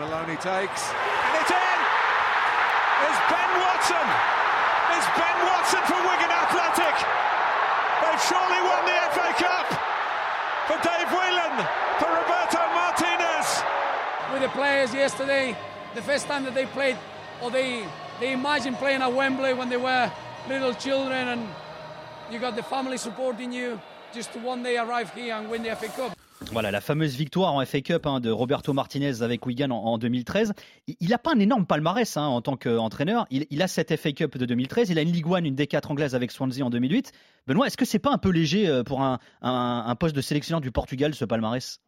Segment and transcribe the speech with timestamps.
[0.00, 1.78] Maloney takes, and it's in!
[3.06, 4.06] It's Ben Watson!
[4.90, 6.96] It's Ben Watson for Wigan Athletic!
[8.02, 9.68] They've surely won the FA Cup!
[10.66, 11.54] For Dave Whelan,
[12.02, 13.62] for Roberto Martinez!
[14.32, 15.56] With the players yesterday,
[15.94, 16.96] the first time that they played,
[17.40, 17.86] or they,
[18.18, 20.10] they imagined playing at Wembley when they were
[20.48, 21.48] little children, and
[22.32, 23.80] you got the family supporting you
[24.12, 26.18] just to one day arrive here and win the FA Cup.
[26.52, 30.52] Voilà la fameuse victoire en FA Cup hein, de Roberto Martinez avec Wigan en, 2013.
[30.86, 33.26] Il n'a pas un énorme palmarès hein, en tant qu'entraîneur.
[33.30, 34.90] Il, a cette FA Cup de 2013.
[34.90, 37.12] Il a une Ligue 1, une D4 anglaise avec Swansea en 2008.
[37.46, 40.70] Benoît, est-ce que c'est pas un peu léger euh, pour un, poste de sélectionneur du
[40.70, 41.80] Portugal, ce palmarès?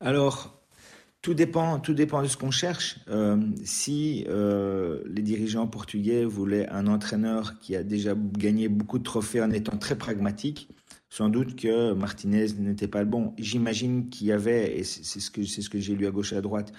[0.00, 0.60] Alors,
[1.22, 2.98] tout dépend, tout dépend de ce qu'on cherche.
[3.08, 9.04] Euh, si euh, les dirigeants portugais voulaient un entraîneur qui a déjà gagné beaucoup de
[9.04, 10.68] trophées en étant très pragmatique,
[11.10, 13.34] sans doute que Martinez n'était pas le bon.
[13.36, 15.30] J'imagine qu'il y avait, et c'est ce
[15.68, 16.72] que j'ai lu à gauche et à droite,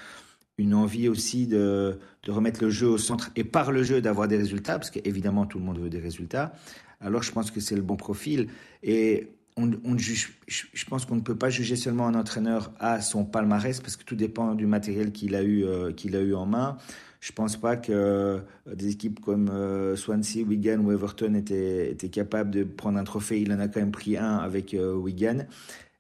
[0.58, 4.38] une envie aussi de, remettre le jeu au centre et par le jeu d'avoir des
[4.38, 6.54] résultats, parce qu'évidemment tout le monde veut des résultats.
[7.02, 8.48] Alors je pense que c'est le bon profil.
[8.84, 13.82] Et on, je pense qu'on ne peut pas juger seulement un entraîneur à son palmarès,
[13.82, 16.78] parce que tout dépend du matériel qu'il a eu, euh, qu'il a eu en main.
[17.22, 18.40] Je pense pas que euh,
[18.76, 23.40] des équipes comme euh, Swansea, Wigan ou Everton étaient, étaient capables de prendre un trophée.
[23.40, 25.46] Il en a quand même pris un avec euh, Wigan.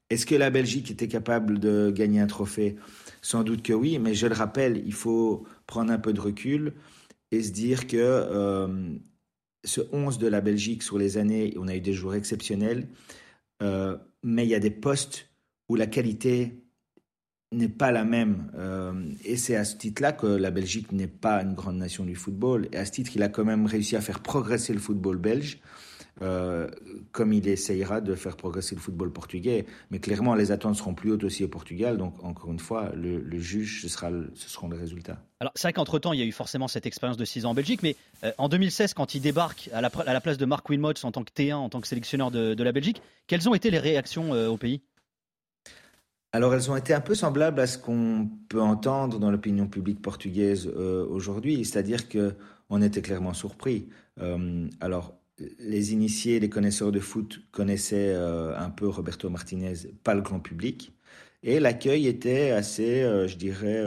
[0.09, 2.75] Est-ce que la Belgique était capable de gagner un trophée?
[3.21, 6.73] Sans doute que oui, mais je le rappelle, il faut prendre un peu de recul
[7.31, 8.67] et se dire que
[9.63, 12.89] ce 11 de la Belgique sur les années, on a eu des joueurs exceptionnels,
[13.61, 15.29] mais il y a des postes
[15.69, 16.61] où la qualité
[17.51, 18.51] n'est pas la même.
[18.57, 18.93] Euh,
[19.25, 22.69] et c'est à ce titre-là que la Belgique n'est pas une grande nation du football.
[22.71, 25.59] Et à ce titre, il a quand même réussi à faire progresser le football belge,
[26.21, 26.69] euh,
[27.11, 29.65] comme il essayera de faire progresser le football portugais.
[29.89, 31.97] Mais clairement, les attentes seront plus hautes aussi au Portugal.
[31.97, 35.21] Donc, encore une fois, le, juge, ce, sera ce seront les résultats.
[35.41, 37.53] Alors, c'est vrai qu'entre-temps, il y a eu forcément cette expérience de 6 ans en
[37.53, 37.83] Belgique.
[37.83, 41.03] Mais euh, en 2016, quand il débarque à la, à la place de Marc Wilmots
[41.03, 43.71] en tant que T1, en tant que sélectionneur de, de la Belgique, quelles ont été
[43.71, 44.83] les réactions au pays?
[46.33, 50.01] Alors elles ont été un peu semblables à ce qu'on peut entendre dans l'opinion publique
[50.01, 52.35] portugaise euh, aujourd'hui, c'est-à-dire que
[52.69, 53.89] on était clairement surpris.
[54.21, 55.13] Euh, alors
[55.59, 60.39] les initiés, les connaisseurs de foot connaissaient euh, un peu Roberto Martinez, pas le grand
[60.39, 60.93] public,
[61.43, 63.83] et l'accueil était assez, je dirais,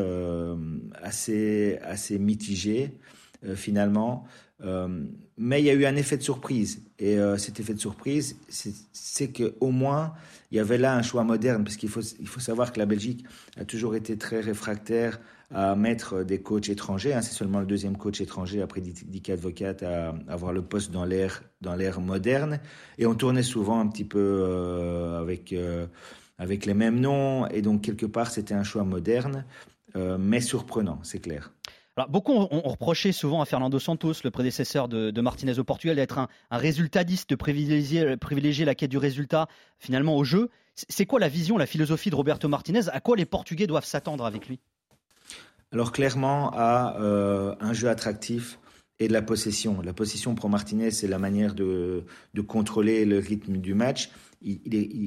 [1.01, 2.99] assez assez mitigé
[3.55, 4.25] finalement.
[5.39, 9.33] mais il y a eu un effet de surprise, et cet effet de surprise, c'est
[9.33, 10.15] qu'au moins
[10.55, 12.87] il y avait là un choix moderne, parce qu'il faut, il faut savoir que la
[12.87, 13.25] Belgique
[13.57, 15.19] a toujours été très réfractaire
[15.53, 17.15] à mettre des coachs étrangers.
[17.15, 17.23] Hein.
[17.23, 21.43] C'est seulement le deuxième coach étranger après Dick Advocat à avoir le poste dans l'ère
[21.61, 22.61] dans l'ère moderne.
[22.99, 25.87] Et on tournait souvent un petit peu euh, avec euh,
[26.39, 27.47] avec les mêmes noms.
[27.49, 29.45] Et donc quelque part c'était un choix moderne,
[29.97, 31.54] euh, mais surprenant, c'est clair.
[32.09, 36.29] Beaucoup ont, reproché souvent à Fernando Santos, le prédécesseur de, Martinez au Portugal, d'être un,
[36.51, 39.47] résultatiste, de privilégier, privilégier la quête du résultat
[39.79, 40.51] finalement au jeu.
[40.75, 44.27] C'est quoi la vision, la philosophie de Roberto Martinez À quoi les Portugais doivent s'attendre
[44.27, 44.59] avec lui?
[45.73, 48.59] Alors clairement à euh, un jeu attractif
[48.99, 49.81] et de la possession.
[49.83, 52.05] La possession pour Martinez, c'est la manière de,
[52.47, 54.11] contrôler le rythme du match.
[54.43, 54.61] Il,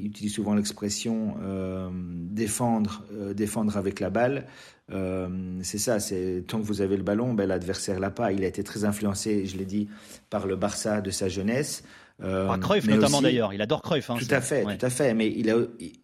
[0.06, 1.90] utilise souvent l'expression euh,
[2.38, 4.46] défendre, euh, défendre avec la balle.
[4.90, 8.32] Euh, c'est ça, c'est tant que vous avez le ballon, ben, l'adversaire l'a pas.
[8.32, 9.88] Il a été très influencé, je l'ai dit,
[10.30, 11.84] par le Barça de sa jeunesse.
[12.22, 14.10] Euh, par Cruyff notamment d'ailleurs, il adore Cruyff.
[14.10, 15.14] Hein, tout à fait, tout à fait.
[15.14, 15.58] Mais il a,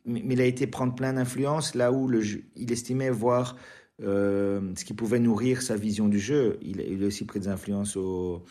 [0.07, 2.23] il a été prendre plein d'influences là où le,
[2.57, 3.57] il estimait voir
[4.03, 6.59] euh, ce qui pouvait nourrir sa vision du jeu.
[6.63, 8.45] Il, il a aussi pris des influences au,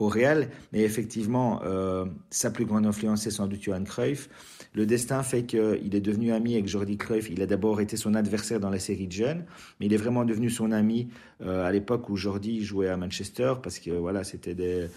[0.00, 4.28] au Real, mais effectivement, euh, sa plus grande influence, c'est sans doute Johan Cruyff.
[4.72, 7.28] Le destin fait qu'il est devenu ami avec Jordi Cruyff.
[7.30, 9.44] Il a d'abord été son adversaire dans la série de jeunes,
[9.78, 11.08] mais il est vraiment devenu son ami
[11.42, 14.88] euh, à l'époque où Jordi jouait à Manchester, parce que voilà, c'était des,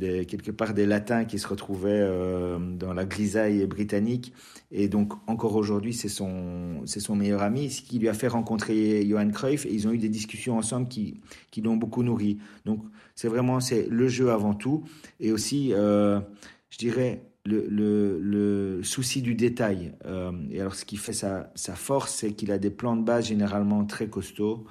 [0.00, 4.32] quelque part des latins qui se retrouvaient euh, dans la grisaille britannique.
[4.70, 9.06] Et donc, encore aujourd'hui, c'est son, son meilleur ami, ce qui lui a fait rencontrer
[9.06, 9.66] Johan Cruyff.
[9.66, 11.20] Et ils ont eu des discussions ensemble qui,
[11.50, 12.38] qui l'ont beaucoup nourri.
[12.64, 12.82] Donc,
[13.14, 13.58] c'est vraiment
[13.88, 14.84] le jeu avant tout.
[15.20, 16.20] Et aussi, euh,
[16.70, 19.92] je dirais, le, le, le, souci du détail.
[20.06, 23.02] Euh, et alors, ce qui fait sa, sa force, c'est qu'il a des plans de
[23.02, 24.64] base généralement très costauds.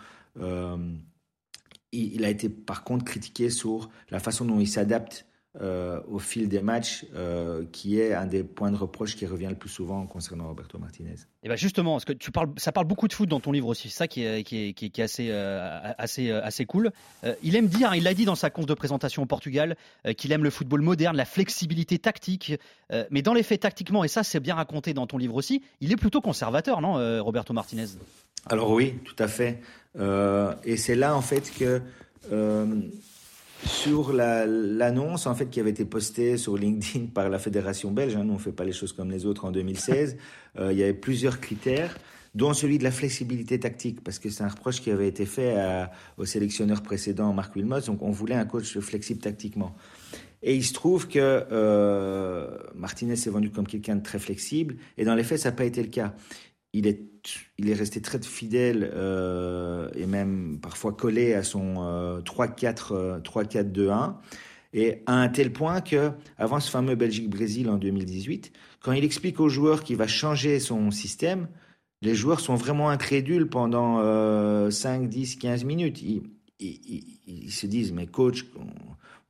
[1.92, 5.26] Il a été par contre critiqué sur la façon dont il s'adapte
[5.60, 9.50] euh, au fil des matchs, euh, qui est un des points de reproche qui revient
[9.50, 11.16] le plus souvent concernant Roberto Martinez.
[11.44, 13.68] Et ben justement, parce que tu parles, ça parle beaucoup de foot dans ton livre
[13.68, 16.92] aussi, ça qui est, qui est, qui est, assez, euh, assez, assez cool.
[17.44, 19.76] il aime dire, il l'a dit dans sa conf de présentation au Portugal,
[20.16, 22.54] qu'il aime le football moderne, la flexibilité tactique.
[23.10, 25.92] mais dans les faits, tactiquement, et ça c'est bien raconté dans ton livre aussi, il
[25.92, 27.88] est plutôt conservateur, non, Roberto Martinez?
[28.46, 29.60] Alors oui, tout à fait.
[30.64, 31.82] et c'est là en fait que
[33.66, 38.24] sur l'annonce en fait qui avait été postée sur LinkedIn par la fédération belge, hein,
[38.24, 40.18] nous on fait pas les choses comme les autres en 2016,
[40.60, 41.98] euh, il y avait plusieurs critères
[42.34, 45.54] dont celui de la flexibilité tactique, parce que c'est un reproche qui avait été fait
[46.18, 49.76] au sélectionneur précédent, Marc Wilmots, donc on voulait un coach flexible tactiquement.
[50.44, 55.04] Et il se trouve que euh, Martinez s'est vendu comme quelqu'un de très flexible, et
[55.04, 56.14] dans les faits, ça n'a pas été le cas
[56.74, 57.02] il est,
[57.58, 64.16] il est resté très fidèle euh, et même parfois collé à son 3-4, 3-4-2-1.
[64.74, 69.40] Et à un tel point que, avant ce fameux Belgique-Brésil en 2018, quand il explique
[69.40, 71.48] aux joueurs qu'il va changer son système,
[72.02, 74.00] les joueurs sont vraiment incrédules pendant
[74.72, 76.02] 5, 10, 15 minutes.
[76.60, 78.46] Ils, se disent, mais coach,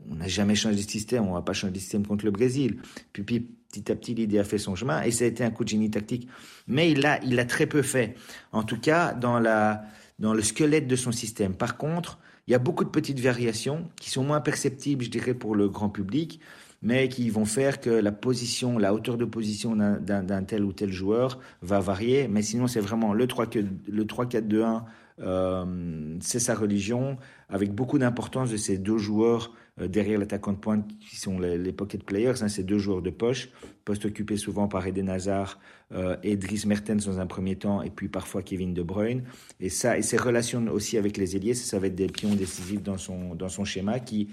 [0.10, 2.78] on n'a jamais changé de système, on va pas changer de système contre le Brésil.
[3.14, 5.64] Puis, petit à petit, l'idée a fait son chemin et ça a été un coup
[5.64, 6.28] de génie tactique.
[6.68, 8.16] Mais il l'a il a très peu fait.
[8.52, 9.84] En tout cas, dans, la,
[10.20, 11.54] dans le squelette de son système.
[11.54, 15.34] Par contre, il y a beaucoup de petites variations qui sont moins perceptibles, je dirais,
[15.34, 16.40] pour le grand public,
[16.82, 20.92] mais qui vont faire que la position, la hauteur de position d'un tel ou tel
[20.92, 22.28] joueur va varier.
[22.28, 24.84] Mais sinon, c'est vraiment le 3-4-2-1,
[25.20, 27.18] euh, c'est sa religion,
[27.50, 32.04] avec beaucoup d'importance de ces deux joueurs derrière l'attaquant de pointe qui sont les, pocket
[32.04, 33.50] players, hein, ces deux joueurs de poche,
[33.86, 35.60] poste occupé souvent par Eden Hazard
[35.92, 39.24] euh, et Dries Mertens dans un premier temps, et puis parfois Kevin De Bruyne.
[39.60, 42.84] Et ça, et ses relations aussi avec les ailiers, ça, va être des pions décisifs
[42.84, 44.30] dans son, dans son schéma qui,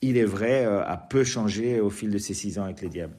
[0.00, 2.88] il est vrai, euh, a peu changé au fil de ses six ans avec les
[2.88, 3.16] Diables.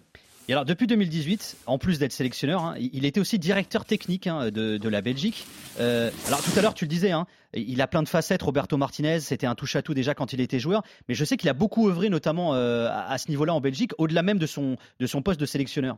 [0.48, 4.52] Et alors, depuis 2018, en plus d'être sélectionneur, hein, il était aussi directeur technique hein,
[4.52, 5.46] de, la Belgique.
[5.80, 8.44] Euh, alors, tout à l'heure, tu le disais, hein, il a plein de facettes.
[8.44, 10.84] Roberto Martinez, c'était un touche-à-tout déjà quand il était joueur.
[11.10, 14.22] Mais je sais qu'il a beaucoup œuvré, notamment euh, à, ce niveau-là en Belgique, au-delà
[14.22, 15.98] même de son, de son poste de sélectionneur.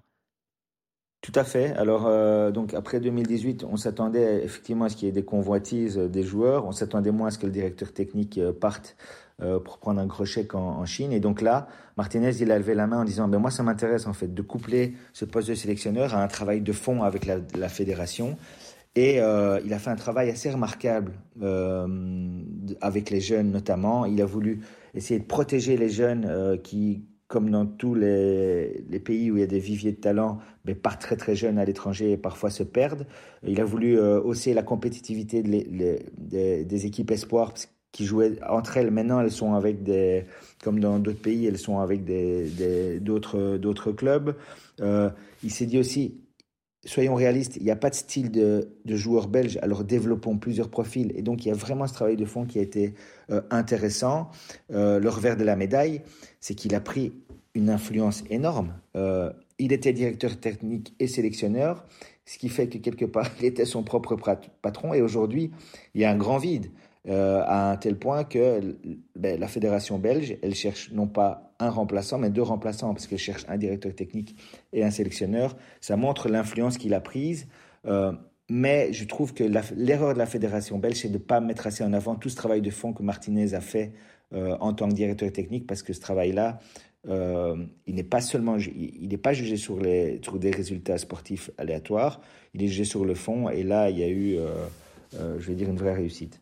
[1.27, 1.73] Tout à fait.
[1.73, 5.97] Alors, euh, donc après 2018, on s'attendait effectivement à ce qu'il y ait des convoitises
[5.97, 6.65] des joueurs.
[6.65, 8.95] On s'attendait moins à ce que le directeur technique parte
[9.41, 11.11] euh, pour prendre un gros chèque en, Chine.
[11.11, 14.07] Et donc là, Martinez, il a levé la main en disant, ben moi, ça m'intéresse
[14.07, 17.67] en fait de coupler ce poste de sélectionneur à un travail de fond avec la,
[17.67, 18.37] fédération.
[18.95, 21.87] Et euh, il a fait un travail assez remarquable euh,
[22.79, 24.05] avec les jeunes notamment.
[24.05, 24.61] Il a voulu
[24.95, 29.47] essayer de protéger les jeunes qui, comme dans tous les, pays où il y a
[29.47, 33.05] des viviers de talent, mais partent très très jeunes à l'étranger et parfois se perdent.
[33.45, 37.53] Il a voulu hausser la compétitivité des, équipes espoirs
[37.91, 38.91] qui jouaient entre elles.
[38.91, 40.25] Maintenant, elles sont avec des,
[40.63, 44.35] comme dans d'autres pays, elles sont avec d'autres clubs.
[44.81, 45.09] Euh,
[45.43, 46.21] il s'est dit aussi,
[46.87, 51.11] soyons réalistes, il n'y a pas de style de, joueur belge, alors développons plusieurs profils.
[51.15, 52.93] Et donc, il y a vraiment ce travail de fond qui a été
[53.29, 54.29] euh, intéressant.
[54.71, 56.01] Euh, le revers de la médaille,
[56.39, 57.13] c'est qu'il a pris
[57.53, 58.73] une influence énorme.
[59.59, 61.85] il était directeur technique et sélectionneur,
[62.25, 64.15] ce qui fait que quelque part, il était son propre
[64.61, 64.93] patron.
[64.93, 65.51] Et aujourd'hui,
[65.95, 66.67] il y a un grand vide.
[67.09, 68.75] Euh, à un tel point que
[69.15, 73.17] ben, la fédération belge, elle cherche non pas un remplaçant, mais deux remplaçants, parce qu'elle
[73.17, 74.35] cherche un directeur technique
[74.73, 75.55] et un sélectionneur.
[75.79, 77.47] Ça montre l'influence qu'il a prise.
[77.85, 78.11] Euh,
[78.49, 79.43] mais je trouve que
[79.75, 82.35] l'erreur de la fédération belge, c'est de ne pas mettre assez en avant tout ce
[82.35, 83.93] travail de fond que Martinez a fait
[84.33, 86.59] euh, en tant que directeur technique, parce que ce travail-là,
[87.05, 92.19] il n'est pas seulement, il n'est pas jugé sur, des résultats sportifs aléatoires,
[92.53, 94.37] il est jugé sur le fond, et là, il y a eu,
[95.13, 96.41] je vais dire, une vraie réussite.